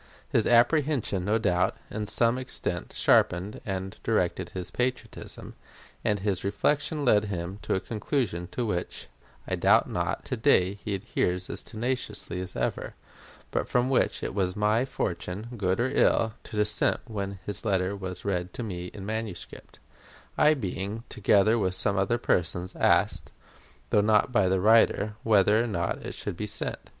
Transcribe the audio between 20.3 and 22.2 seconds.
I being, together with some other